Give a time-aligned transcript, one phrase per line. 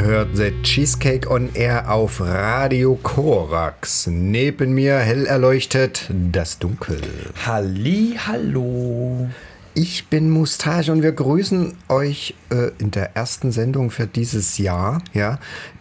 [0.00, 4.06] hört The Cheesecake on Air auf Radio Korax.
[4.06, 7.00] Neben mir hell erleuchtet das Dunkel.
[7.44, 9.28] Halli, hallo.
[9.74, 15.00] Ich bin Mustache und wir grüßen euch äh, in der ersten Sendung für dieses Jahr.
[15.14, 15.38] Ja,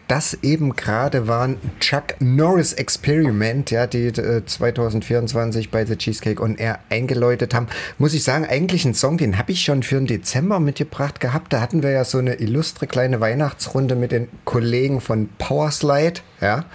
[0.08, 6.42] das eben gerade war ein Chuck Norris Experiment, ja, die äh, 2024 bei The Cheesecake
[6.42, 7.68] on Air eingeläutet haben.
[7.98, 11.52] Muss ich sagen, eigentlich ein Song, den habe ich schon für den Dezember mitgebracht gehabt.
[11.52, 16.66] Da hatten wir ja so eine illustre kleine Weihnachtsrunde mit den Kollegen von Powerslide, ja.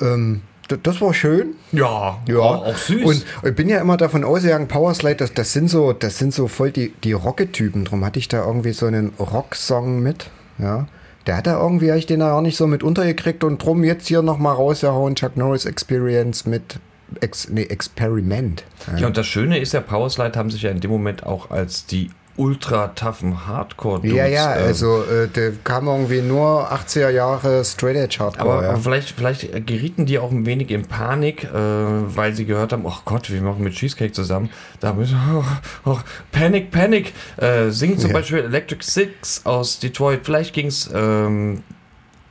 [0.00, 0.42] Ähm,
[0.76, 1.54] das war schön.
[1.72, 2.38] Ja, ja.
[2.38, 3.04] auch süß.
[3.04, 6.48] Und ich bin ja immer davon ausgegangen, Powerslide, das, das sind so, das sind so
[6.48, 7.84] voll die, die Rocketypen.
[7.84, 10.30] Drum hatte ich da irgendwie so einen Rocksong mit.
[10.58, 10.86] Ja.
[11.26, 14.08] Der hat da irgendwie, ich den ja auch nicht so mit untergekriegt und drum jetzt
[14.08, 16.80] hier nochmal rausgehauen, Chuck Norris Experience mit
[17.20, 18.64] Ex, nee, Experiment.
[18.92, 18.98] Ja.
[19.00, 21.86] ja, und das Schöne ist ja, Powerslide haben sich ja in dem Moment auch als
[21.86, 22.10] die
[22.42, 27.96] ultra toughen hardcore Ja, ja, ähm, also äh, der kam irgendwie nur 80er Jahre Straight
[27.96, 28.52] Edge Hardcore.
[28.52, 28.68] Aber, ja.
[28.70, 32.84] aber vielleicht, vielleicht gerieten die auch ein wenig in Panik, äh, weil sie gehört haben,
[32.84, 34.50] oh Gott, wir machen mit Cheesecake zusammen.
[34.80, 35.44] Da müssen oh,
[35.84, 35.98] oh,
[36.32, 37.12] Panic, Panic.
[37.36, 38.16] Äh, singen zum ja.
[38.16, 40.20] Beispiel Electric Six aus Detroit.
[40.24, 41.62] Vielleicht ging es ähm,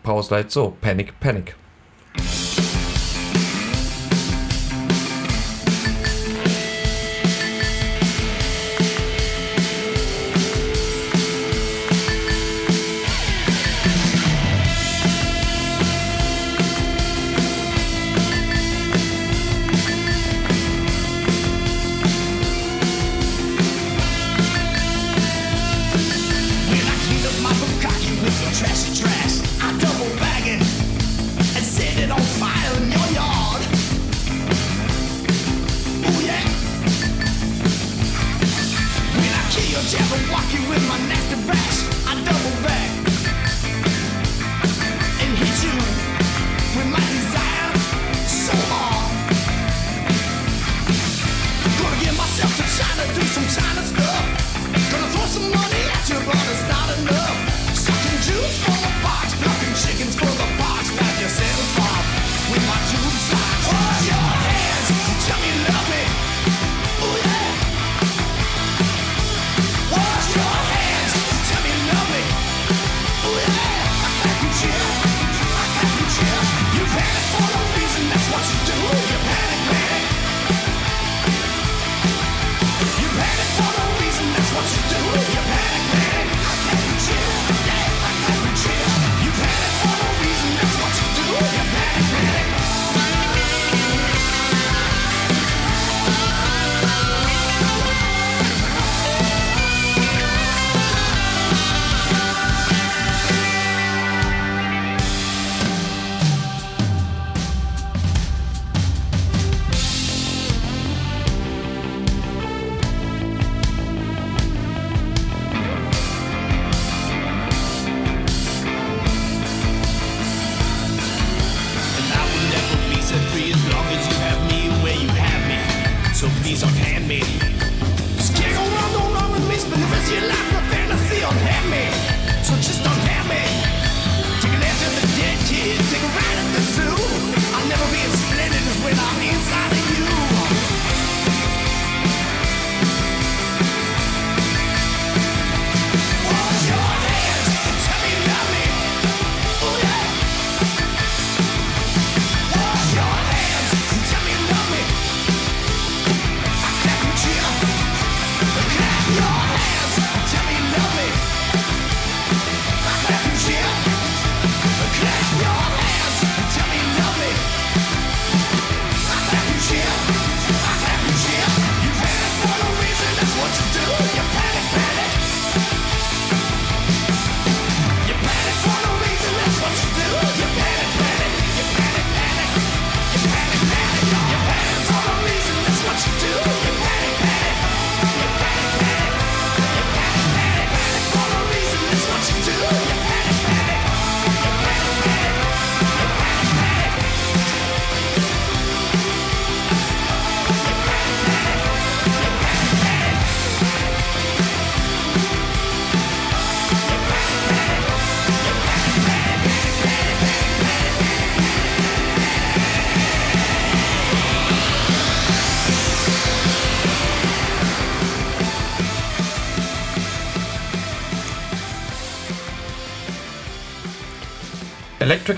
[0.03, 1.55] Powerslide so, Panic, Panic.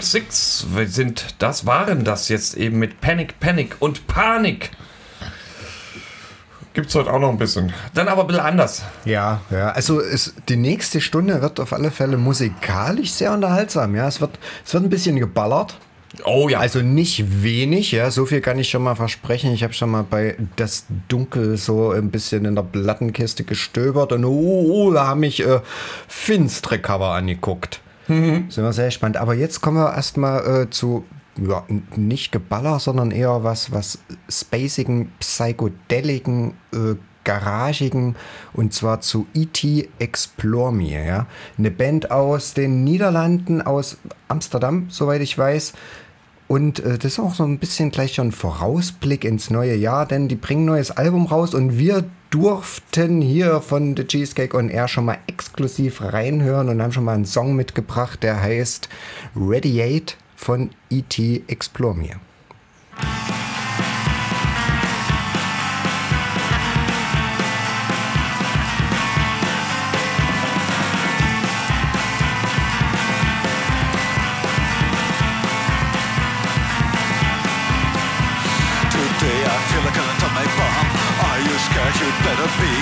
[0.02, 4.72] Six wir sind, das waren das jetzt eben mit Panic, Panic und Panik.
[6.74, 7.72] Gibt's heute auch noch ein bisschen.
[7.94, 8.82] Dann aber ein bisschen anders.
[9.06, 9.70] Ja, ja.
[9.70, 13.96] Also es, die nächste Stunde wird auf alle Fälle musikalisch sehr unterhaltsam.
[13.96, 15.78] Ja, es wird, es wird ein bisschen geballert.
[16.26, 16.60] Oh ja.
[16.60, 19.52] Also nicht wenig, ja, so viel kann ich schon mal versprechen.
[19.52, 24.26] Ich habe schon mal bei Das Dunkel so ein bisschen in der Plattenkiste gestöbert und
[24.26, 25.60] oh, oh da haben mich äh,
[26.08, 27.82] finstere Cover angeguckt.
[28.08, 28.50] Mhm.
[28.50, 29.18] Sind wir sehr gespannt.
[29.18, 31.06] Aber jetzt kommen wir erstmal äh, zu
[31.42, 31.64] ja,
[31.96, 38.16] nicht Geballer, sondern eher was, was spacigen, psychedeligen, äh, garagigen
[38.54, 39.90] und zwar zu E.T.
[40.00, 41.06] Explore Me.
[41.06, 41.28] Ja?
[41.58, 45.74] Eine Band aus den Niederlanden, aus Amsterdam, soweit ich weiß.
[46.48, 50.28] Und äh, das ist auch so ein bisschen gleich schon Vorausblick ins neue Jahr, denn
[50.28, 52.04] die bringen ein neues Album raus und wir
[52.34, 57.14] durften hier von The Cheesecake on Air schon mal exklusiv reinhören und haben schon mal
[57.14, 58.90] einen Song mitgebracht, der heißt
[59.36, 61.44] Radiate von E.T.
[61.48, 62.10] Explore Me.
[78.90, 80.93] Today I feel like an atomic bomb.
[81.34, 81.98] Are you scared?
[81.98, 82.76] You'd better be.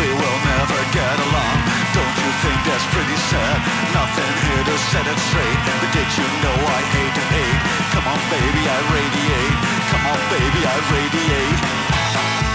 [0.00, 1.56] We will never get along.
[1.92, 3.60] Don't you think that's pretty sad?
[3.92, 5.60] Nothing here to set it straight.
[5.76, 7.60] But did you know I hate to hate?
[7.92, 9.56] Come on, baby, I radiate.
[9.92, 12.47] Come on, baby, I radiate.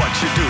[0.00, 0.48] What you do.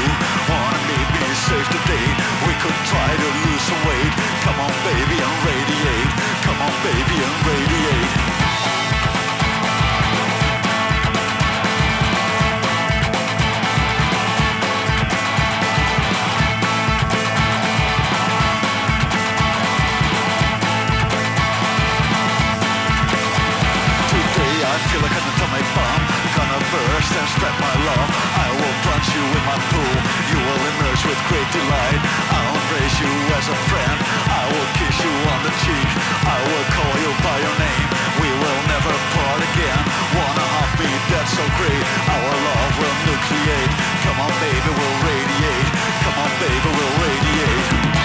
[0.48, 2.06] Wanna meet me safe today?
[2.46, 4.12] We could try to lose some weight.
[4.44, 6.10] Come on, baby, and radiate.
[6.46, 8.45] Come on, baby, and radiate.
[29.16, 29.96] You in my pool.
[30.28, 32.00] You will emerge with great delight.
[32.36, 33.96] I'll embrace you as a friend.
[34.28, 35.88] I will kiss you on the cheek.
[36.28, 37.86] I will call you by your name.
[38.20, 39.80] We will never part again.
[40.12, 41.84] Wanna heartbeat that's so great.
[42.12, 43.72] Our love will nucleate.
[44.04, 45.68] Come on baby we'll radiate.
[46.04, 47.95] Come on baby we'll radiate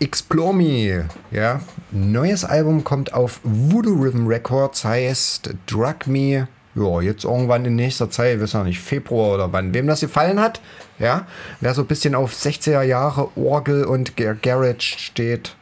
[0.00, 1.08] Explore Me.
[1.30, 6.48] Ja, neues Album kommt auf Voodoo Rhythm Records, heißt Drug Me.
[6.74, 9.72] Ja, jetzt irgendwann in nächster Zeit, wissen wir nicht, Februar oder wann.
[9.74, 10.60] Wem das gefallen hat,
[10.98, 11.26] ja,
[11.60, 15.54] wer so ein bisschen auf 60er Jahre Orgel und Gar- Garage steht,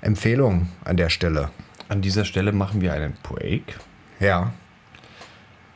[0.00, 1.50] Empfehlung an der Stelle.
[1.88, 3.78] An dieser Stelle machen wir einen Break.
[4.18, 4.52] Ja.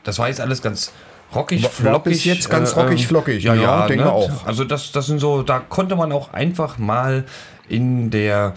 [0.03, 0.91] Das war jetzt alles ganz
[1.33, 2.03] rockig, flockig.
[2.13, 4.11] bis jetzt ganz äh, rockig, ähm, flockig, Ja, ja, ja, denke ne?
[4.11, 4.45] auch.
[4.45, 7.25] Also das, das sind so, da konnte man auch einfach mal
[7.69, 8.53] in der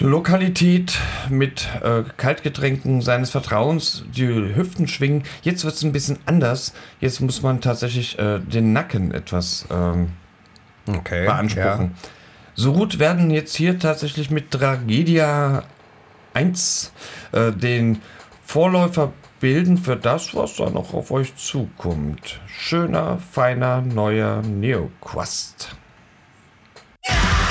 [0.00, 5.24] Lokalität mit äh, Kaltgetränken seines Vertrauens die Hüften schwingen.
[5.42, 6.72] Jetzt wird es ein bisschen anders.
[7.00, 10.08] Jetzt muss man tatsächlich äh, den Nacken etwas ähm,
[10.88, 11.26] Okay.
[11.26, 11.94] beanspruchen.
[12.54, 15.62] So gut werden jetzt hier tatsächlich mit Tragedia
[16.34, 16.92] 1
[17.32, 18.00] äh, den
[18.44, 22.40] Vorläufer bilden für das, was da noch auf euch zukommt.
[22.46, 25.74] Schöner, feiner, neuer Neoquast.
[27.06, 27.49] Come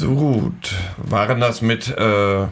[0.00, 0.74] Surut.
[0.96, 2.46] Waren das mit äh,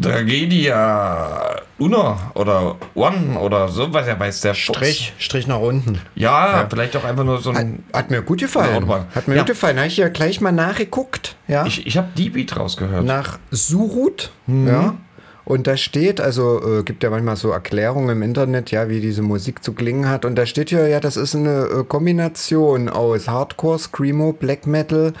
[0.00, 3.92] Tragedia Uno oder One oder so?
[3.92, 4.54] Was ja weiß der.
[4.54, 6.00] Strich, Strich nach unten.
[6.14, 7.84] Ja, vielleicht auch einfach nur so Hat, ein.
[7.92, 8.88] hat mir gut gefallen.
[9.14, 9.40] Hat mir Ja.
[9.42, 9.78] gut gefallen.
[9.78, 11.36] Habe ich ja gleich mal nachgeguckt.
[11.48, 11.66] Ja.
[11.66, 13.04] Ich, ich habe die Beat rausgehört.
[13.04, 14.30] nach Surut.
[14.46, 14.94] Ja.
[15.44, 19.22] Und da steht, also äh, gibt ja manchmal so Erklärungen im Internet, ja, wie diese
[19.22, 20.24] Musik zu klingen hat.
[20.24, 25.12] Und da steht hier, ja, das ist eine äh, Kombination aus Hardcore, Screamo, Black Metal,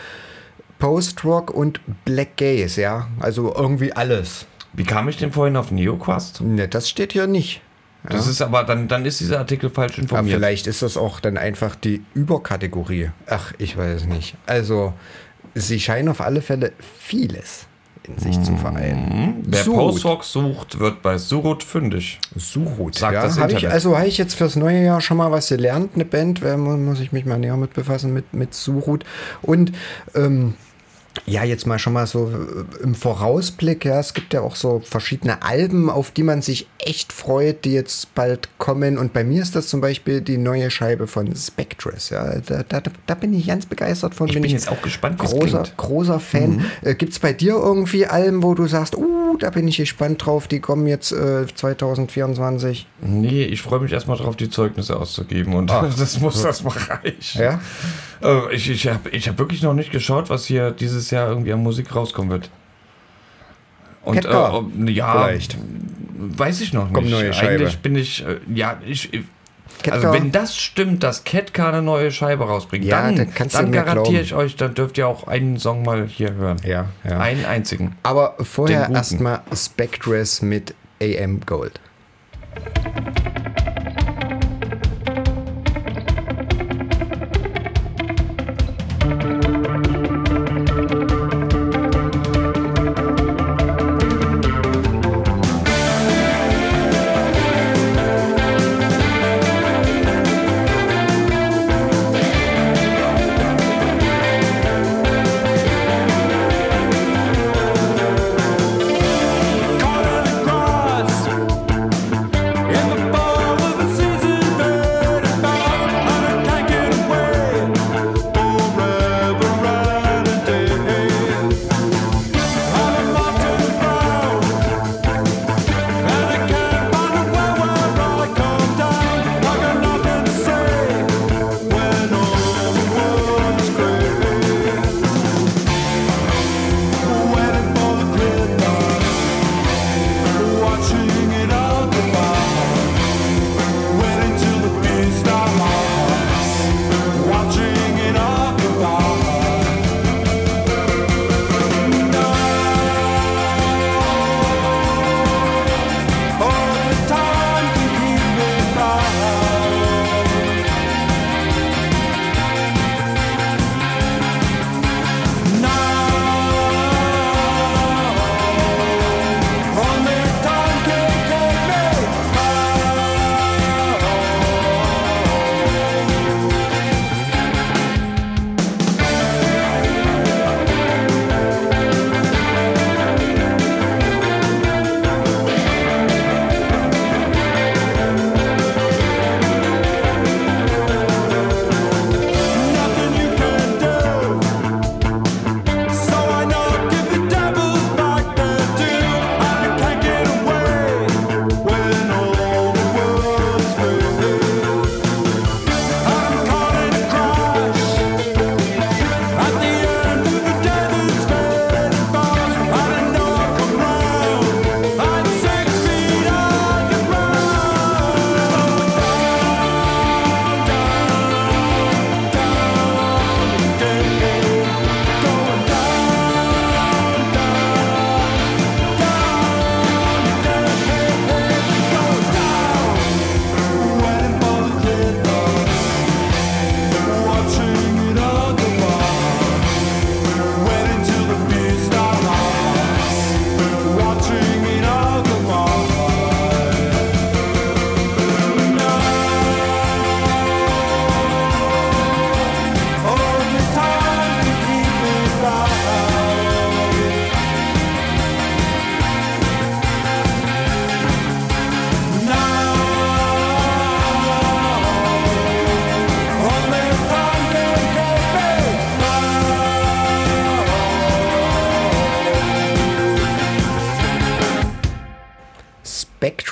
[0.80, 3.06] Post-Rock und Black Gaze, ja.
[3.20, 4.46] Also irgendwie alles.
[4.72, 6.40] Wie kam ich denn vorhin auf Neoquast?
[6.40, 7.60] Ne, das steht hier nicht.
[8.08, 10.34] Das ist aber, dann, dann ist dieser Artikel falsch Aber informiert.
[10.36, 13.10] vielleicht ist das auch dann einfach die Überkategorie.
[13.26, 14.36] Ach, ich weiß es nicht.
[14.46, 14.94] Also,
[15.54, 17.66] sie scheinen auf alle Fälle vieles
[18.04, 19.42] in sich zu vereinen.
[19.44, 19.64] Wer.
[19.64, 22.18] Post-Rock sucht, wird bei Surut fündig.
[22.38, 22.94] Surut.
[22.94, 23.74] Sagt ja, das hab ich, Internet.
[23.74, 27.00] also habe ich jetzt fürs neue Jahr schon mal was gelernt, eine Band, mu- muss
[27.00, 29.04] ich mich mal näher mit befassen, mit, mit Surut.
[29.42, 29.72] Und
[30.14, 30.54] ähm,
[31.26, 34.80] ja, jetzt mal schon mal so äh, im Vorausblick, ja, es gibt ja auch so
[34.84, 38.98] verschiedene Alben, auf die man sich echt freut, die jetzt bald kommen.
[38.98, 42.40] Und bei mir ist das zum Beispiel die neue Scheibe von Spectres, ja.
[42.40, 44.28] Da, da, da bin ich ganz begeistert von.
[44.28, 46.64] Ich bin jetzt auch gespannt, großer, großer Fan.
[46.82, 50.24] Äh, Gibt es bei dir irgendwie Alben, wo du sagst, uh, da bin ich gespannt
[50.24, 52.86] drauf, die kommen jetzt äh, 2024?
[53.02, 57.42] Nee, ich freue mich erstmal drauf, die Zeugnisse auszugeben und das muss erstmal reichen.
[57.42, 57.60] Ja?
[58.22, 61.52] Äh, ich ich habe ich hab wirklich noch nicht geschaut, was hier dieses Jahr irgendwie
[61.54, 62.50] an Musik rauskommen wird.
[64.02, 65.56] Und äh, ja, vielleicht.
[66.16, 66.94] weiß ich noch nicht.
[66.94, 67.64] Kommt neue Scheibe.
[67.64, 69.10] Eigentlich bin ich, äh, ja, ich,
[69.82, 69.92] Ketka.
[69.92, 74.22] also wenn das stimmt, dass Ketka eine neue Scheibe rausbringt, Ja, dann, dann dann garantiere
[74.22, 76.58] ich euch, dann dürft ihr auch einen Song mal hier hören.
[76.64, 77.18] Ja, ja.
[77.18, 77.96] Einen einzigen.
[78.02, 81.80] Aber vorher erstmal Spectres mit AM Gold.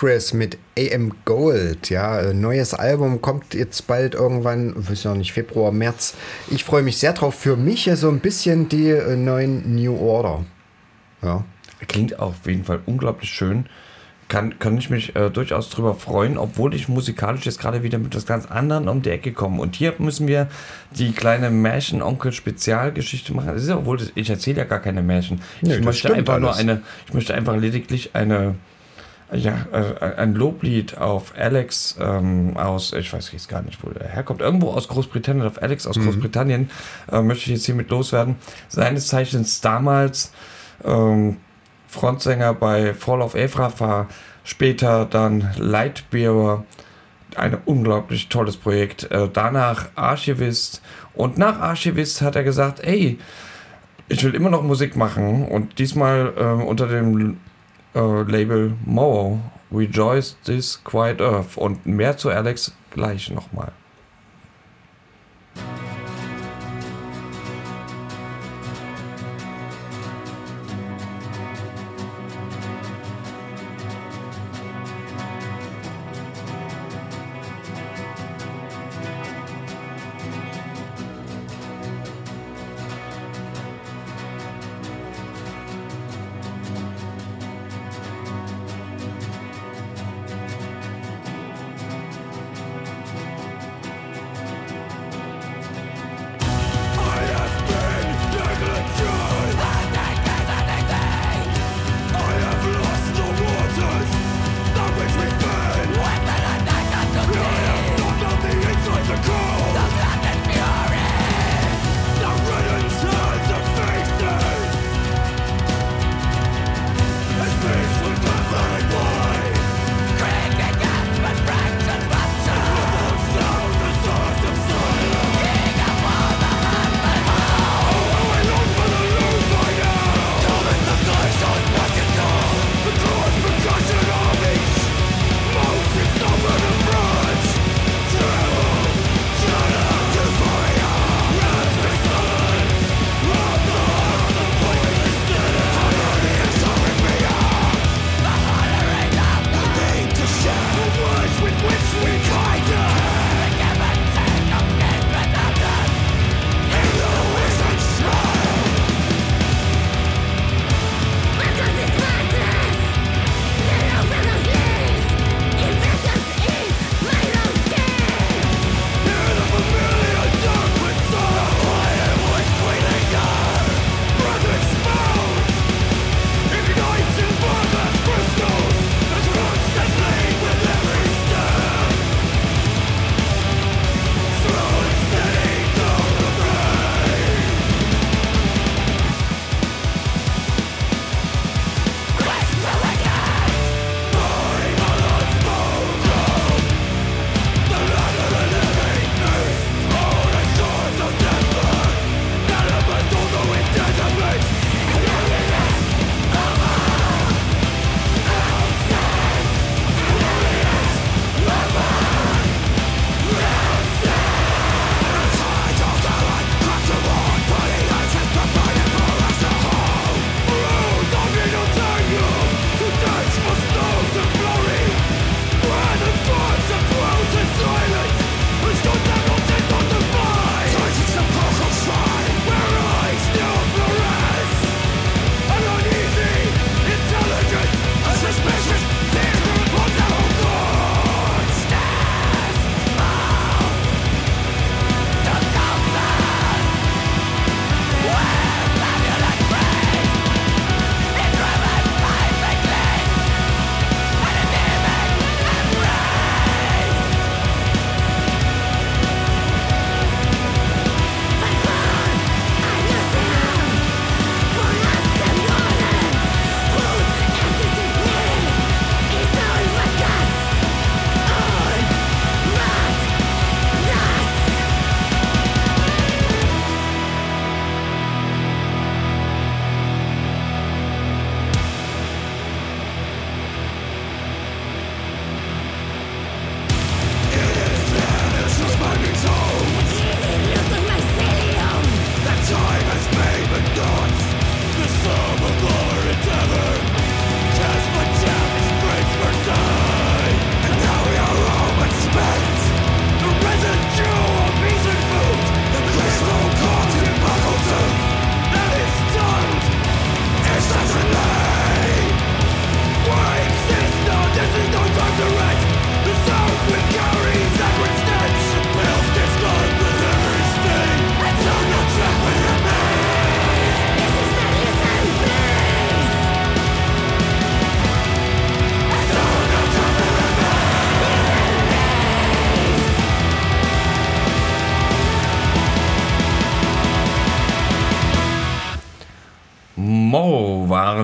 [0.09, 1.91] Spectres mit AM Gold.
[1.91, 6.15] Ja, neues Album kommt jetzt bald irgendwann, weiß ja nicht, Februar, März.
[6.51, 7.35] Ich freue mich sehr drauf.
[7.35, 10.47] Für mich ja so ein bisschen die äh, neuen New Order.
[11.23, 11.45] Ja.
[11.87, 13.67] Klingt auf jeden Fall unglaublich schön.
[14.29, 18.15] Kann, kann ich mich äh, durchaus drüber freuen, obwohl ich musikalisch jetzt gerade wieder mit
[18.15, 19.61] was ganz anderem um die Ecke komme.
[19.61, 20.49] Und hier müssen wir
[20.91, 23.49] die kleine Märchen-Onkel-Spezialgeschichte machen.
[23.49, 25.41] Das ist ja, obwohl das, ich erzähle ja gar keine Märchen.
[25.61, 28.55] Nee, ich möchte einfach nur eine, ich möchte einfach lediglich eine,
[29.33, 34.09] ja, äh, ein Loblied auf Alex ähm, aus, ich weiß jetzt gar nicht, wo er
[34.09, 36.71] herkommt, irgendwo aus Großbritannien, auf Alex aus Großbritannien,
[37.13, 38.37] äh, möchte ich jetzt hiermit loswerden.
[38.69, 40.33] Seines Zeichens damals
[40.85, 41.37] ähm,
[41.89, 44.09] Frontsänger bei Fall of Ephra war,
[44.45, 46.65] später dann Lightbearer,
[47.37, 49.11] ein unglaublich tolles Projekt.
[49.11, 50.83] Äh, danach Archivist.
[51.15, 53.19] Und nach Archivist hat er gesagt, ey,
[54.09, 55.47] ich will immer noch Musik machen.
[55.47, 57.39] Und diesmal ähm, unter dem
[57.95, 63.73] äh, Label Mo, Rejoice This Quiet Earth und mehr zu Alex gleich nochmal.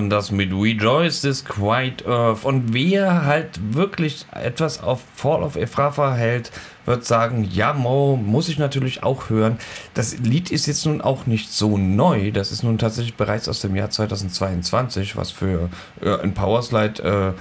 [0.05, 2.45] Waren das mit Rejoice this Quiet Earth.
[2.45, 6.51] Und wer halt wirklich etwas auf Fall of Ephrafa hält,
[6.85, 9.57] wird sagen, ja, Mo, muss ich natürlich auch hören.
[9.95, 12.31] Das Lied ist jetzt nun auch nicht so neu.
[12.31, 15.69] Das ist nun tatsächlich bereits aus dem Jahr 2022, was für
[16.01, 17.33] äh, ein Powerslide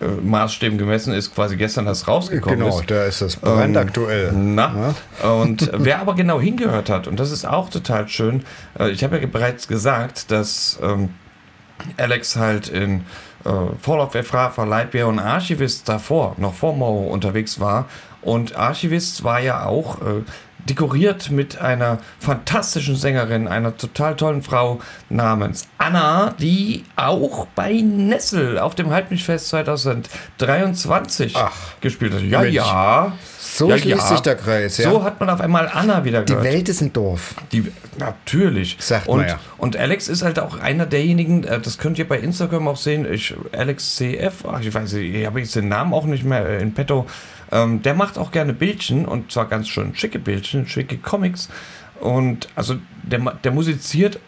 [0.00, 2.90] äh, äh, Maßstäben gemessen ist, quasi gestern erst rausgekommen Genau, ist.
[2.90, 4.32] da ist das brandaktuell.
[4.32, 8.44] Na, und wer aber genau hingehört hat, und das ist auch total schön,
[8.78, 11.10] äh, ich habe ja bereits gesagt, dass ähm,
[11.96, 13.04] Alex halt in
[13.44, 17.86] äh, Fall of Ephrafa, Lightbear und Archivist davor, noch vor Mo unterwegs war.
[18.20, 20.22] Und Archivist war ja auch äh,
[20.66, 28.58] dekoriert mit einer fantastischen Sängerin, einer total tollen Frau namens Anna, die auch bei Nessel
[28.58, 32.22] auf dem Halbnichtfest 2023 Ach, gespielt hat.
[32.22, 32.54] Ja, Mensch.
[32.54, 33.12] ja.
[33.40, 34.06] So ja, schließt ja.
[34.06, 34.90] sich der Kreis, ja.
[34.90, 36.44] So hat man auf einmal Anna wieder Die gehört.
[36.44, 37.34] Welt ist ein Dorf.
[37.50, 37.64] Die,
[37.98, 38.76] natürlich.
[38.78, 39.40] Sagt und, man ja.
[39.56, 43.10] und Alex ist halt auch einer derjenigen, äh, das könnt ihr bei Instagram auch sehen,
[43.10, 46.46] ich, Alex CF, ach, ich weiß nicht, ich habe jetzt den Namen auch nicht mehr
[46.46, 47.06] äh, in petto,
[47.52, 51.48] ähm, der macht auch gerne Bildchen und zwar ganz schön schicke Bildchen, schicke Comics
[52.00, 54.20] und also der, der musiziert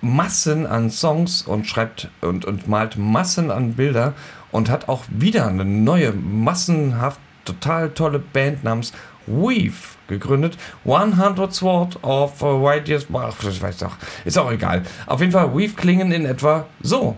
[0.00, 4.14] Massen an Songs und schreibt und, und malt Massen an Bilder
[4.52, 8.92] und hat auch wieder eine neue, massenhaft total tolle Band namens
[9.26, 10.56] Weave gegründet.
[10.84, 13.06] 100 Sword of uh, White Years.
[13.12, 13.96] Ach, ich weiß doch.
[14.24, 14.82] Ist auch egal.
[15.06, 17.16] Auf jeden Fall, Weave klingen in etwa so.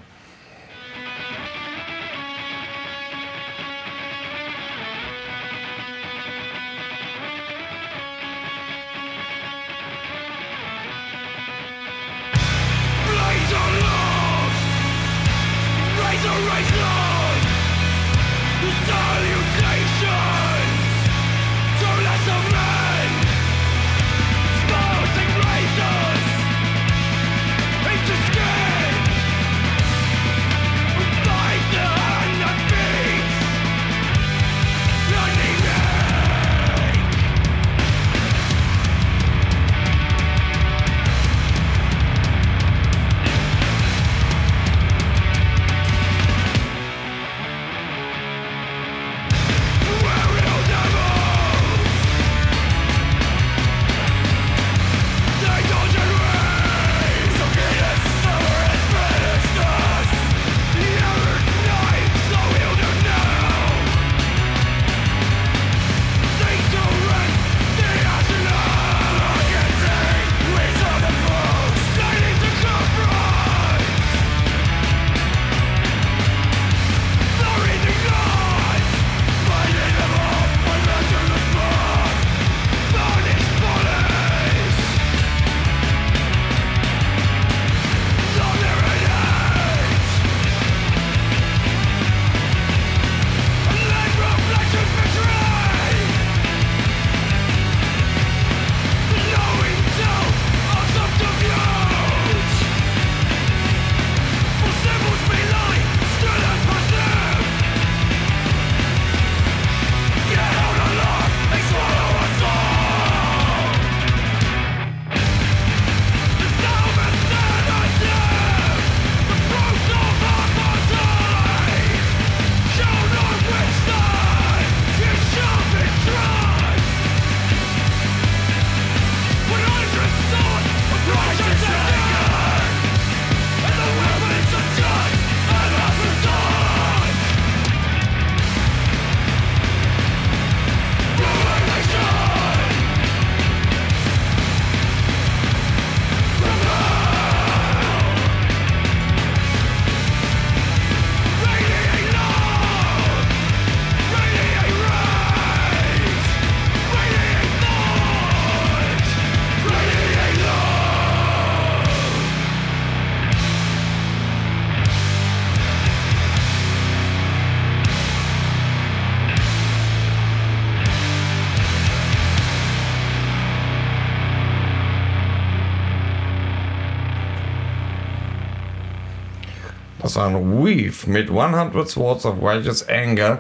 [180.19, 183.39] Ein Weave mit 100 Swords of Righteous Anger.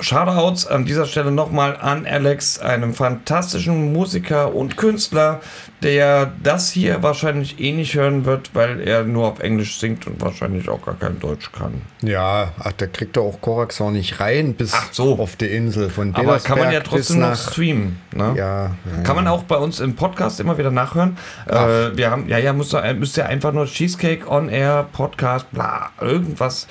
[0.00, 5.40] Shoutouts an dieser Stelle nochmal an Alex, einem fantastischen Musiker und Künstler,
[5.82, 10.20] der das hier wahrscheinlich eh nicht hören wird, weil er nur auf Englisch singt und
[10.20, 11.82] wahrscheinlich auch gar kein Deutsch kann.
[12.02, 15.18] Ja, ach, da kriegt er auch Korax auch nicht rein bis Ach so.
[15.18, 17.98] auf die Insel von Aber kann man ja trotzdem noch streamen.
[18.14, 18.34] Ne?
[18.36, 21.16] Ja, ja, Kann man auch bei uns im Podcast immer wieder nachhören.
[21.46, 25.50] Äh, wir haben, ja, ja, müsst ihr, müsst ihr einfach nur Cheesecake on Air, Podcast,
[25.52, 26.66] bla, irgendwas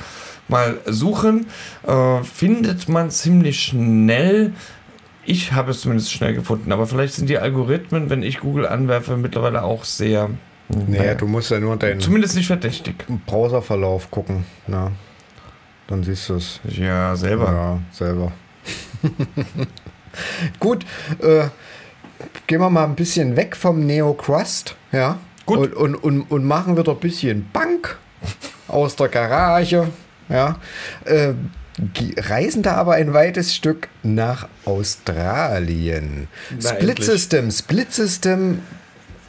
[0.48, 1.48] mal suchen.
[1.86, 4.54] Äh, findet man ziemlich schnell.
[5.26, 9.18] Ich habe es zumindest schnell gefunden, aber vielleicht sind die Algorithmen, wenn ich Google anwerfe,
[9.18, 10.30] mittlerweile auch sehr.
[10.70, 13.06] Naja, naja, du musst ja nur deinen zumindest nicht verdächtig.
[13.26, 14.46] Browserverlauf gucken.
[14.68, 14.92] Na,
[15.88, 16.60] dann siehst du es.
[16.68, 17.52] Ja, selber.
[17.52, 18.32] Ja, selber.
[20.60, 20.86] Gut,
[21.20, 21.48] äh,
[22.48, 25.20] gehen wir mal ein bisschen weg vom Neo-Crust, ja.
[25.46, 25.74] Gut.
[25.74, 27.98] Und, und, und, und machen wieder ein bisschen Bank
[28.68, 29.88] aus der Garage,
[30.30, 30.60] ja.
[31.06, 31.34] Äh,
[32.18, 36.28] reisen da aber ein weites Stück nach Australien.
[36.52, 37.08] Na, Split endlich.
[37.08, 38.60] System, Split System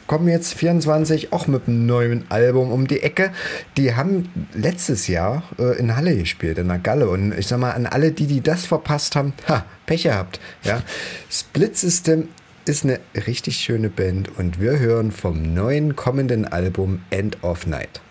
[0.07, 3.31] kommen jetzt 24 auch mit einem neuen Album um die Ecke.
[3.75, 7.09] Die haben letztes Jahr äh, in Halle gespielt, in der Galle.
[7.09, 10.39] Und ich sag mal, an alle, die, die das verpasst haben, ha, Pech gehabt.
[10.63, 10.81] Ja.
[11.29, 12.29] Split System
[12.65, 18.01] ist eine richtig schöne Band und wir hören vom neuen kommenden Album End of Night.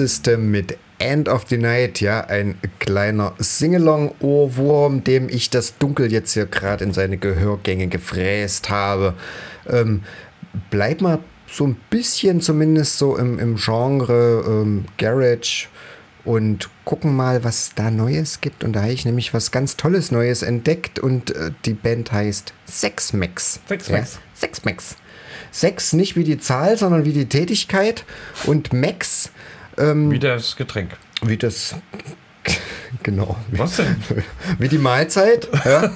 [0.00, 6.32] System mit End of the Night, ja, ein kleiner Singalong-Ohrwurm, dem ich das Dunkel jetzt
[6.32, 9.12] hier gerade in seine Gehörgänge gefräst habe.
[9.68, 10.02] Ähm,
[10.70, 15.68] bleib mal so ein bisschen zumindest so im, im Genre ähm, Garage
[16.24, 18.64] und gucken mal, was da Neues gibt.
[18.64, 22.54] Und da habe ich nämlich was ganz Tolles Neues entdeckt und äh, die Band heißt
[22.66, 23.60] Sex Max.
[23.68, 24.18] Sex Ja, Max.
[24.34, 24.96] Sex Max.
[25.50, 28.04] Sex nicht wie die Zahl, sondern wie die Tätigkeit
[28.44, 29.30] und Max
[29.80, 30.96] Wie das Getränk.
[31.22, 31.74] wie das
[33.02, 33.96] genau Was denn?
[34.58, 35.90] wie die Mahlzeit ja.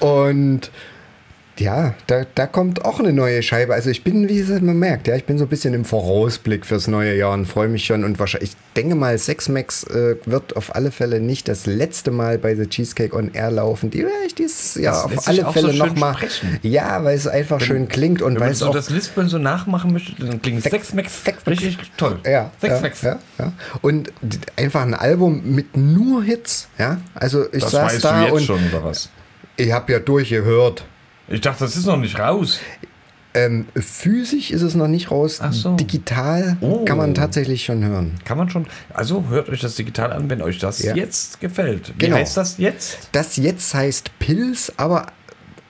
[0.00, 0.70] und
[1.62, 3.74] ja, da, da kommt auch eine neue Scheibe.
[3.74, 6.66] Also ich bin, wie gesagt, man merkt, ja, ich bin so ein bisschen im Vorausblick
[6.66, 8.04] fürs neue Jahr und freue mich schon.
[8.04, 12.10] Und wahrscheinlich, ich denke mal, Sex Max äh, wird auf alle Fälle nicht das letzte
[12.10, 13.90] Mal bei The Cheesecake on Air laufen.
[13.90, 16.16] Die werde ich dieses Jahr auf alle so Fälle schön nochmal.
[16.62, 19.38] Ja, weil es einfach schön klingt und Wenn weil es so auch das Lispeln so
[19.38, 20.88] nachmachen möchte, dann klingt Sex-
[21.24, 22.18] Sex- richtig toll.
[22.26, 23.02] Ja, Sexmax.
[23.02, 23.52] ja, ja, ja.
[23.82, 24.12] Und
[24.56, 26.98] einfach ein Album mit nur Hits, ja.
[27.14, 29.08] Also ich Das saß weißt da du jetzt und schon, oder was?
[29.56, 30.84] ich habe ja durchgehört.
[31.28, 32.58] Ich dachte, das ist noch nicht raus.
[33.34, 35.40] Ähm, physisch ist es noch nicht raus.
[35.52, 35.74] So.
[35.76, 36.84] Digital Oh.
[36.84, 38.12] kann man tatsächlich schon hören.
[38.26, 38.66] Kann man schon.
[38.92, 40.94] Also hört euch das digital an, wenn euch das Ja.
[40.94, 41.94] jetzt gefällt.
[41.96, 42.16] Wie Genau.
[42.16, 43.08] heißt das jetzt?
[43.12, 45.06] Das jetzt heißt Pilz, aber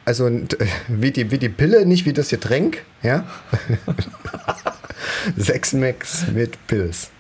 [0.05, 0.28] also
[0.88, 3.24] wie die, wie die Pille, nicht wie das Getränk, ja.
[5.36, 7.11] Sechs Max mit Pilz.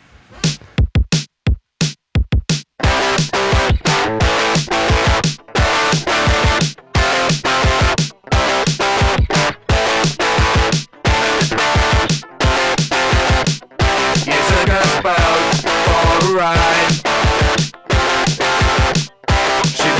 [16.32, 16.38] She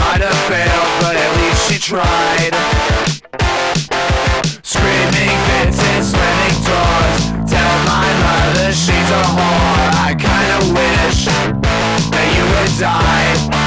[0.01, 2.55] might have failed, but at least she tried.
[4.63, 7.53] Screaming fits and slamming doors.
[7.53, 9.93] Tell my mother she's a whore.
[9.93, 11.27] I kinda wish
[12.11, 13.62] that you would die.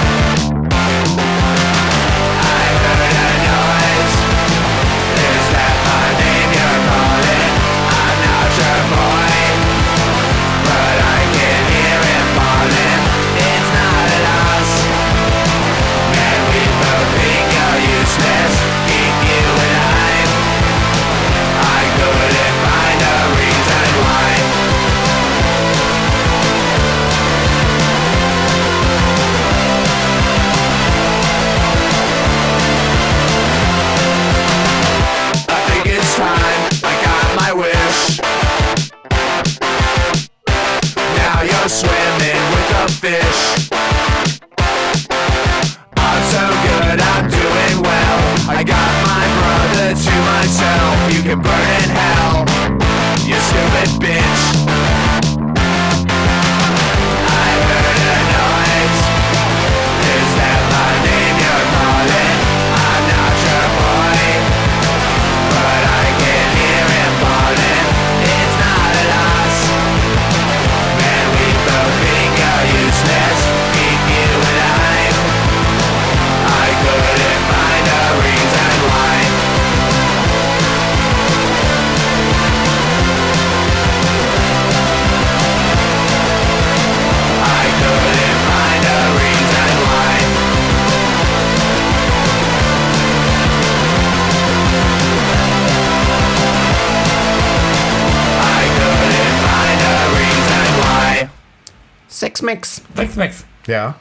[103.06, 103.38] Max.
[103.38, 103.45] Sexmax.
[103.68, 103.95] Ja.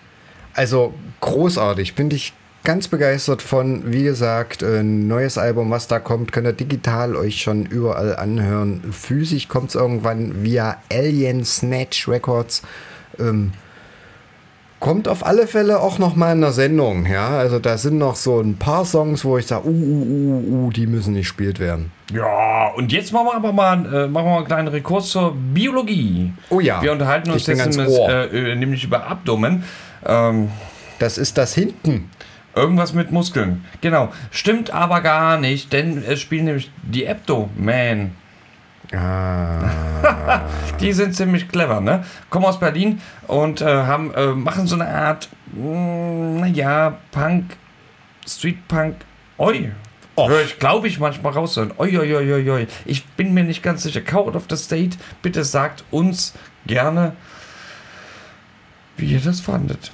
[0.54, 1.94] Also großartig.
[1.94, 2.32] Bin ich
[2.64, 7.42] ganz begeistert von, wie gesagt, ein neues Album, was da kommt, könnt ihr digital euch
[7.42, 8.92] schon überall anhören.
[8.92, 12.62] Physisch kommt es irgendwann via Alien Snatch Records.
[13.18, 13.52] Ähm,
[14.84, 17.06] kommt auf alle Fälle auch noch mal in der Sendung.
[17.06, 20.66] Ja, also da sind noch so ein paar Songs, wo ich sage, uh, uh, uh,
[20.66, 21.90] uh, die müssen nicht gespielt werden.
[22.12, 25.34] Ja, und jetzt machen wir aber mal, äh, machen wir mal einen kleinen Rekurs zur
[25.34, 26.34] Biologie.
[26.50, 26.82] Oh ja.
[26.82, 28.10] Wir unterhalten uns jetzt Ohr.
[28.10, 29.64] äh, äh, nämlich über Abdomen.
[30.04, 30.50] Ähm,
[30.98, 32.10] Das ist das hinten.
[32.54, 33.64] irgendwas mit Muskeln.
[33.80, 34.10] Genau.
[34.30, 38.12] Stimmt aber gar nicht, denn es spielen nämlich die Abdomen.
[38.96, 40.42] Ah.
[40.80, 42.04] Die sind ziemlich clever, ne?
[42.30, 47.56] Kommen aus Berlin und äh, haben, äh, machen so eine Art, mh, naja, Punk,
[48.26, 48.96] Street Punk,
[49.38, 49.72] oi.
[50.16, 51.58] Hör ich, glaube ich, manchmal raus.
[51.58, 52.66] Oi, oi, oi, oi, oi.
[52.84, 54.00] Ich bin mir nicht ganz sicher.
[54.00, 56.34] Code of the State, bitte sagt uns
[56.66, 57.16] gerne,
[58.96, 59.90] wie ihr das fandet.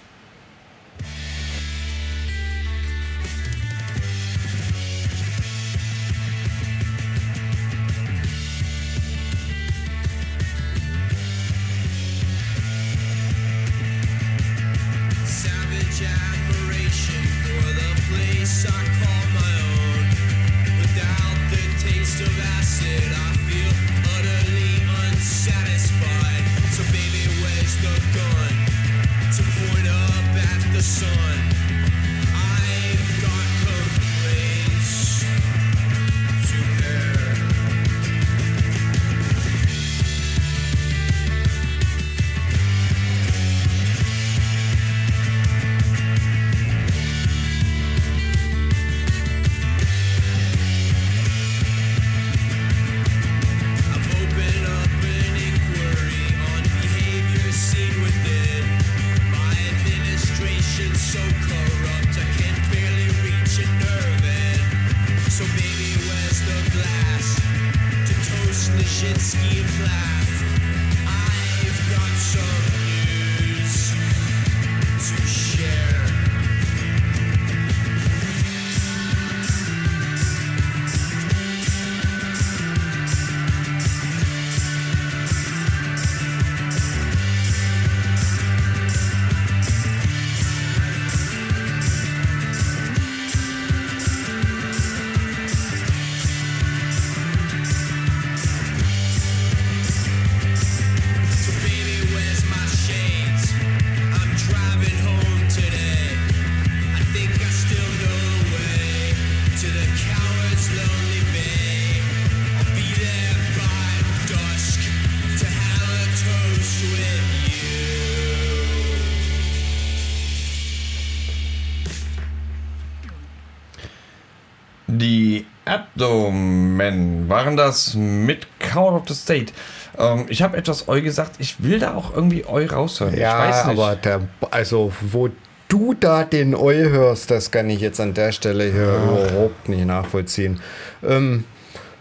[124.87, 129.53] Die Abdomen waren das mit Count of the State.
[129.97, 133.17] Ähm, ich habe etwas Eu gesagt, ich will da auch irgendwie Eu raushören.
[133.17, 133.79] Ja, ich weiß nicht.
[133.79, 134.21] aber der,
[134.51, 135.29] also wo
[135.71, 138.95] du da den Eu hörst, das kann ich jetzt an der Stelle hier
[139.33, 140.61] überhaupt nicht nachvollziehen.
[141.03, 141.45] Ähm,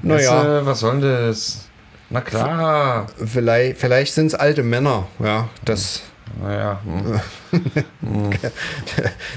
[0.01, 1.65] naja, du, was soll das?
[2.09, 3.07] Na klar.
[3.23, 6.01] vielleicht, vielleicht sind es alte Männer, ja, das
[6.41, 6.79] Naja.
[8.01, 8.31] hm.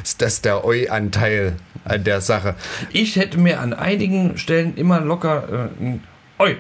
[0.03, 2.55] ist das der Eu-Anteil an der Sache.
[2.91, 6.03] Ich hätte mir an einigen Stellen immer locker äh, ein
[6.39, 6.55] Eu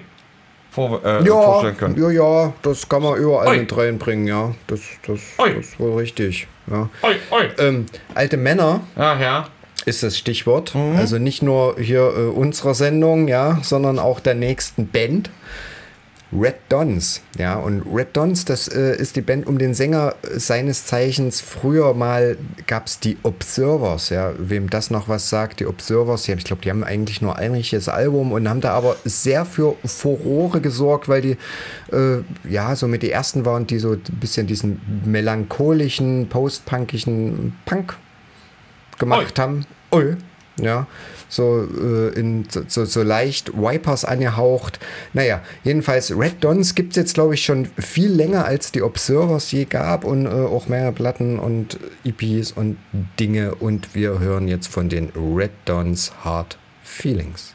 [0.73, 2.03] vor, äh, Ja, vorstellen können.
[2.03, 3.59] ja, ja, das kann man überall Oi.
[3.59, 5.55] mit reinbringen, ja, das, das, Oi.
[5.55, 6.89] das ist wohl richtig, ja.
[7.03, 7.13] Eu.
[7.59, 9.49] Ähm, alte Männer Ja, ja.
[9.85, 10.75] ist das Stichwort.
[10.75, 10.97] Mhm.
[10.97, 15.31] Also nicht nur hier äh, unserer Sendung, ja, sondern auch der nächsten Band.
[16.33, 20.39] Red Dons, ja, und Red Dons, das äh, ist die Band um den Sänger äh,
[20.39, 21.41] seines Zeichens.
[21.41, 26.35] Früher mal gab es die Observers, ja, wem das noch was sagt, die Observers, ja,
[26.35, 29.77] ich glaube, die haben eigentlich nur ein richtiges Album und haben da aber sehr für
[29.85, 31.37] Furore gesorgt, weil die,
[31.93, 37.97] äh, ja, so mit die ersten waren, die so ein bisschen diesen melancholischen, postpunkischen Punk
[38.99, 39.67] gemacht haben.
[39.93, 40.17] Ui.
[40.61, 40.87] Ja,
[41.33, 44.79] so, äh, in, so- so, leicht Wipers angehaucht.
[45.15, 49.51] Naja, jedenfalls Red Dons gibt es jetzt, glaube ich, schon viel länger als die Observers
[49.51, 52.77] je gab und äh, auch mehr Platten und EPs und
[53.19, 53.55] Dinge.
[53.55, 57.55] Und wir hören jetzt von den Red Dons Hard Feelings.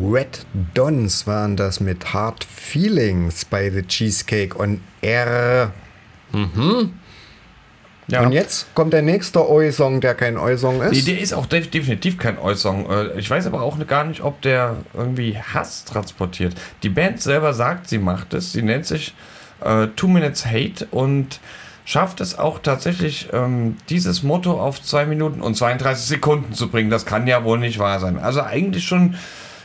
[0.00, 5.72] Red Dons waren das mit Hard Feelings bei The Cheesecake on Air.
[6.32, 6.94] Mhm.
[8.08, 8.22] Ja.
[8.22, 10.92] Und jetzt kommt der nächste Oi-Song, der kein Oi-Song ist.
[10.92, 12.88] Nee, der ist auch def definitiv kein Oi-Song.
[12.90, 16.54] Äh, Ich weiß aber auch gar nicht, ob der irgendwie Hass transportiert.
[16.82, 18.52] Die Band selber sagt, sie macht es.
[18.52, 19.14] Sie nennt sich
[19.62, 21.38] äh, Two Minutes Hate und
[21.84, 26.88] schafft es auch tatsächlich, ähm, dieses Motto auf 2 Minuten und 32 Sekunden zu bringen.
[26.90, 28.18] Das kann ja wohl nicht wahr sein.
[28.18, 29.16] Also eigentlich schon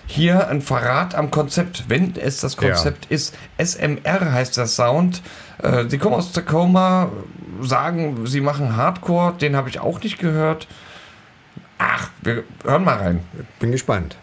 [0.06, 3.36] hier ein Verrat am Konzept, wenn es das Konzept ist.
[3.58, 5.22] SMR heißt der Sound.
[5.62, 7.10] Äh, sie kommen aus Tacoma,
[7.62, 10.68] sagen, sie machen Hardcore, den habe ich auch nicht gehört.
[11.78, 13.20] Ach, wir hören mal rein.
[13.60, 14.18] Bin gespannt.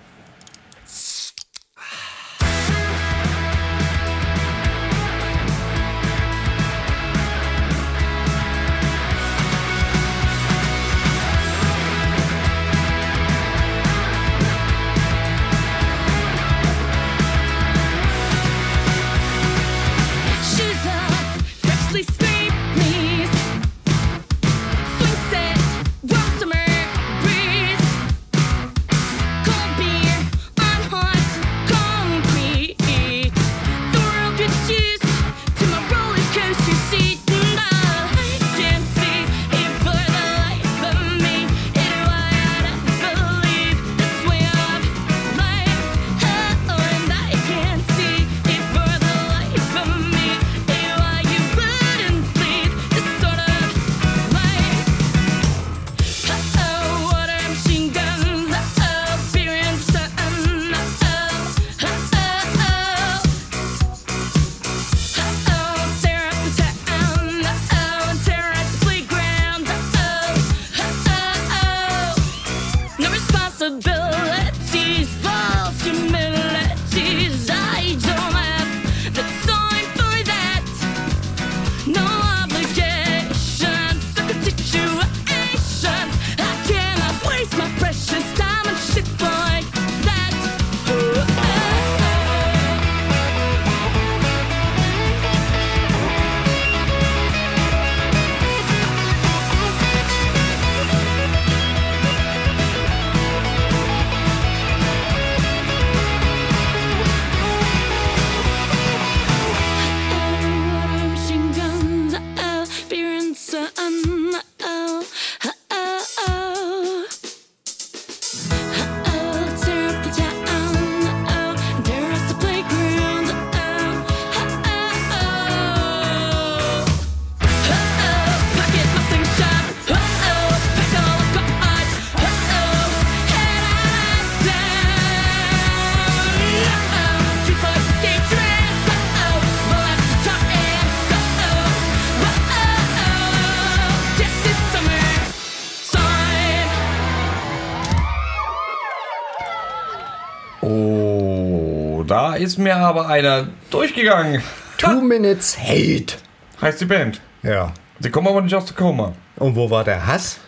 [152.41, 154.43] Ist mir aber einer durchgegangen.
[154.79, 156.15] Two Minutes Hate.
[156.61, 157.21] Heißt die Band.
[157.43, 157.73] Ja.
[158.01, 159.13] Sie kommen aber nicht aus Tacoma.
[159.37, 160.39] Und wo war der Hass?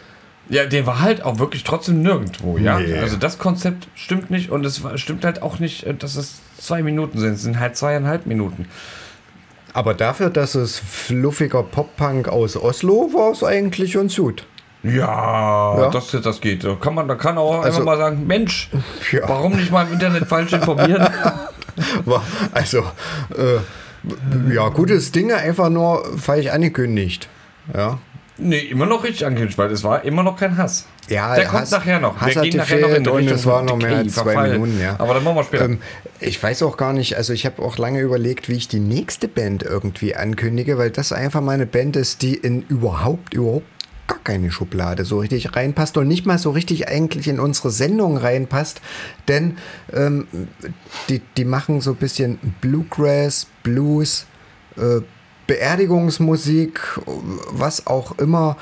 [0.49, 2.78] Ja, der war halt auch wirklich trotzdem nirgendwo, ja.
[2.78, 2.99] Nee.
[2.99, 6.82] Also das Konzept stimmt nicht und es stimmt halt auch nicht, äh, dass es zwei
[6.82, 7.34] Minuten sind.
[7.34, 8.66] Es sind halt zweieinhalb Minuten.
[9.74, 14.47] Aber dafür, dass es fluffiger Pop-Punk aus Oslo war, es eigentlich ganz gut.
[14.82, 15.90] Ja, Ja.
[15.90, 16.64] Das, das geht.
[16.64, 18.68] Da kann man, da kann auch Also- einfach mal sagen, Mensch,
[19.12, 19.28] Ja.
[19.28, 21.07] warum nicht mal im Internet falsch informieren?
[22.53, 22.79] Also,
[23.37, 27.29] äh, ja, gutes Ding, einfach nur falsch angekündigt.
[27.73, 27.99] Ja.
[28.39, 30.87] nee, immer noch richtig angekündigt, weil es war immer noch kein Hass.
[31.09, 32.20] Ja, Der kommt Hass- nachher noch.
[32.20, 34.53] Hass Wir gehen nachher noch in die Richtung es war noch mehr als zwei Verfall.
[34.53, 34.97] Minuten, ja.
[34.99, 35.64] Aber dann machen wir später.
[35.66, 35.81] Ähm,
[36.20, 39.29] ich weiß auch gar nicht, also ich habe auch lange überlegt, wie ich die nächste
[39.29, 43.66] Band irgendwie ankündige, weil das einfach mal eine Band ist, die in überhaupt, überhaupt
[44.12, 48.16] gar keine Schublade so richtig reinpasst und nicht mal so richtig eigentlich in unsere Sendung
[48.16, 48.80] reinpasst,
[49.28, 49.56] denn
[49.92, 50.26] ähm,
[51.08, 54.26] die, die machen so ein bisschen Bluegrass, Blues,
[54.76, 55.00] äh,
[55.46, 56.80] Beerdigungsmusik,
[57.50, 58.56] was auch immer.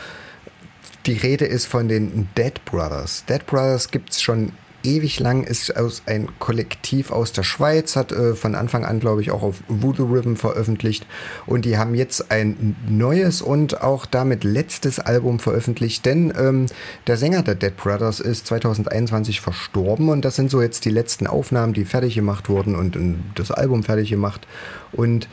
[1.07, 3.24] Die Rede ist von den Dead Brothers.
[3.26, 4.53] Dead Brothers gibt es schon
[4.83, 9.22] ewig lang, ist aus ein Kollektiv aus der Schweiz, hat äh, von Anfang an, glaube
[9.22, 11.07] ich, auch auf Voodoo Rhythm veröffentlicht.
[11.47, 16.66] Und die haben jetzt ein neues und auch damit letztes Album veröffentlicht, denn ähm,
[17.07, 21.26] der Sänger der Dead Brothers ist 2021 verstorben und das sind so jetzt die letzten
[21.26, 24.47] Aufnahmen, die fertig gemacht wurden und äh, das Album fertig gemacht.
[24.93, 25.28] Und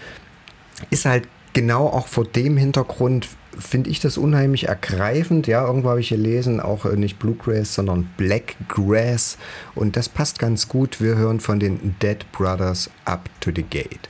[0.89, 3.27] ist halt genau auch vor dem Hintergrund
[3.59, 5.47] finde ich das unheimlich ergreifend.
[5.47, 9.37] Ja, irgendwo habe ich gelesen, auch äh, nicht Bluegrass, sondern Blackgrass.
[9.75, 11.01] Und das passt ganz gut.
[11.01, 14.09] Wir hören von den Dead Brothers Up to the Gate.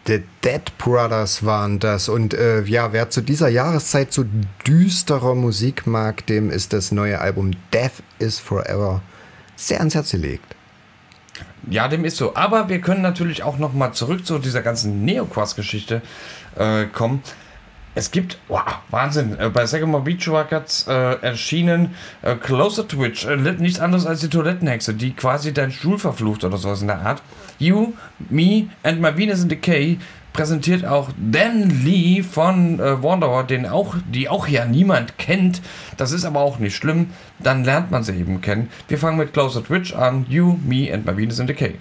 [0.07, 2.09] The Dead Brothers waren das.
[2.09, 4.25] Und äh, ja, wer zu dieser Jahreszeit so
[4.67, 9.01] düsterer Musik mag, dem ist das neue Album Death is Forever
[9.57, 10.55] sehr ans Herz gelegt.
[11.71, 12.37] Ja, dem ist so.
[12.37, 16.03] Aber wir können natürlich auch nochmal zurück zu dieser ganzen Neocross-Geschichte
[16.57, 17.23] äh, kommen.
[17.97, 23.37] Es gibt, wow, Wahnsinn, äh, bei Sagamore Beach Records äh, erschienen äh, Closer Twitch, äh,
[23.37, 27.23] nichts anderes als die Toilettenhexe, die quasi deinen Stuhl verflucht oder sowas in der Art.
[27.59, 27.93] You,
[28.31, 29.99] Me and My Venus in Decay
[30.33, 35.63] präsentiert auch Dan Lee von äh, Wanderer, den auch, die auch ja niemand kennt.
[35.97, 38.71] Das ist aber auch nicht schlimm, dann lernt man sie eben kennen.
[38.89, 40.27] Wir fangen mit Closer Twitch an.
[40.29, 41.77] You, Me and My Venus in Decay.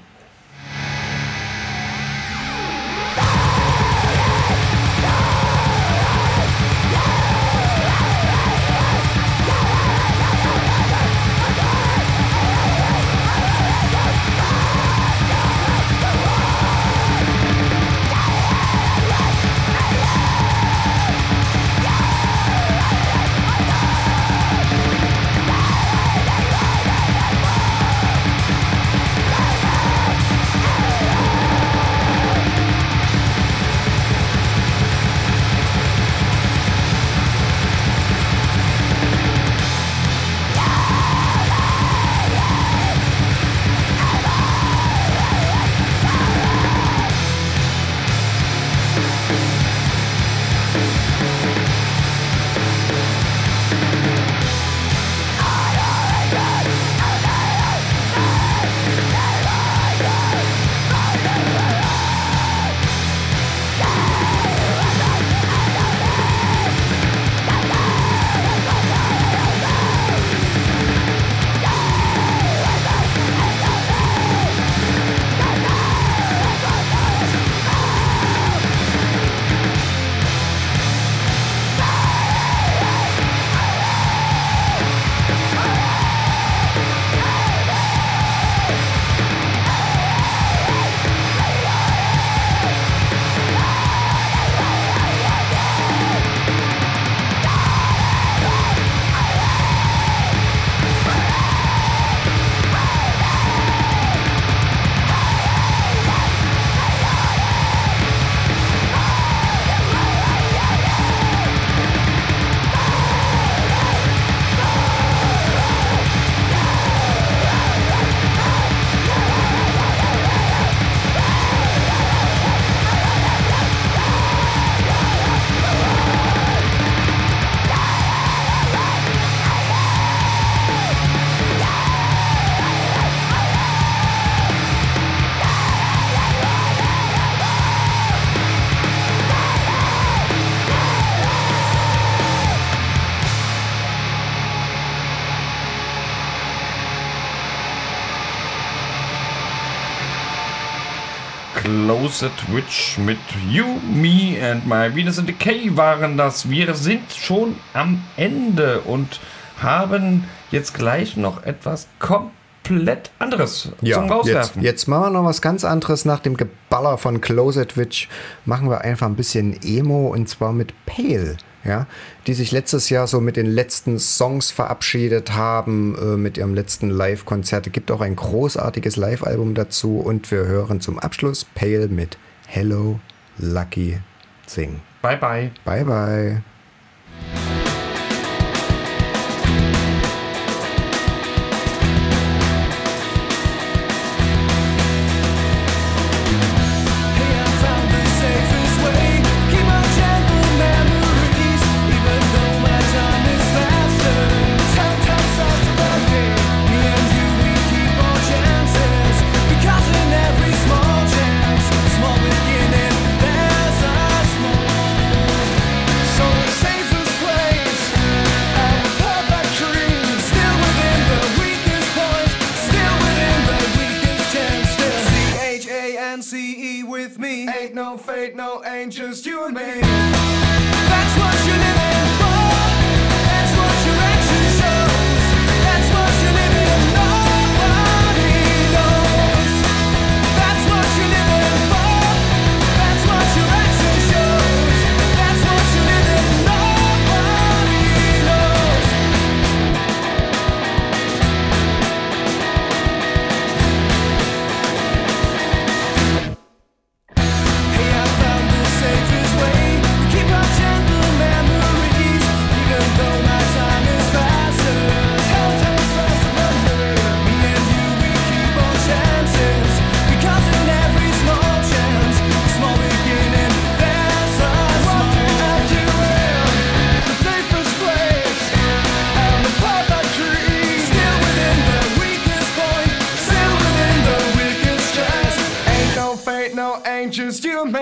[152.51, 153.17] Witch mit
[153.49, 156.49] You, Me and My Venus in Decay waren das.
[156.49, 159.19] Wir sind schon am Ende und
[159.61, 164.61] haben jetzt gleich noch etwas komplett anderes zum jetzt, Rauswerfen.
[164.61, 166.05] jetzt machen wir noch was ganz anderes.
[166.05, 168.07] Nach dem Geballer von Closet Witch
[168.45, 171.37] machen wir einfach ein bisschen Emo und zwar mit Pale.
[171.65, 171.87] Ja,
[172.27, 176.89] die sich letztes Jahr so mit den letzten Songs verabschiedet haben, äh, mit ihrem letzten
[176.89, 177.67] Live-Konzert.
[177.67, 182.99] Es gibt auch ein großartiges Live-Album dazu und wir hören zum Abschluss Pale mit Hello
[183.37, 183.97] Lucky
[184.45, 184.81] Sing.
[185.01, 185.51] Bye bye.
[185.63, 186.52] Bye bye.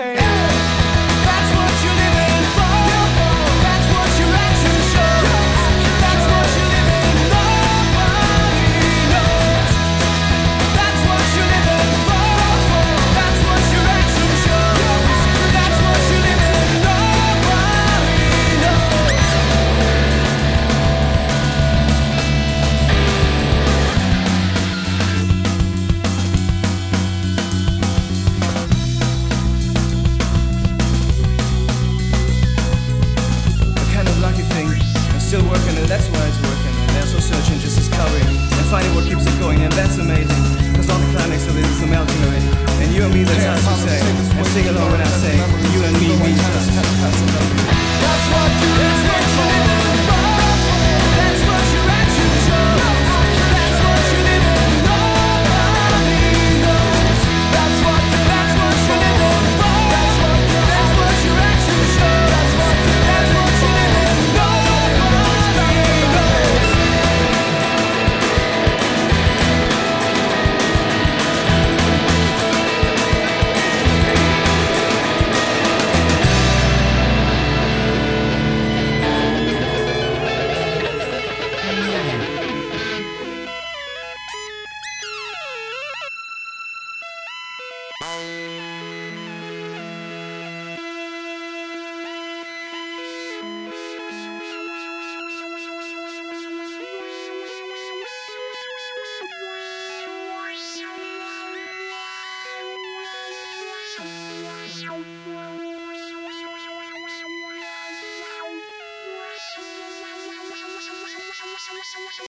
[0.02, 0.91] way.
[44.52, 45.11] Sing along when I